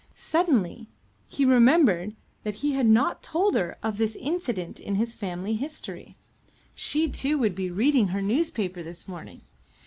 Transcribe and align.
Suddenly 0.15 0.87
he 1.27 1.45
remembered 1.45 2.15
that 2.41 2.55
he 2.55 2.71
had 2.71 2.87
not 2.87 3.21
told 3.21 3.53
her 3.53 3.77
of 3.83 3.99
this 3.99 4.15
incident 4.15 4.79
in 4.79 4.95
his 4.95 5.13
family 5.13 5.53
history. 5.53 6.17
She 6.73 7.07
too 7.07 7.37
would 7.37 7.53
be 7.53 7.69
reading 7.69 8.07
her 8.07 8.21
newspaper 8.23 8.81
this 8.81 9.07
morning. 9.07 9.41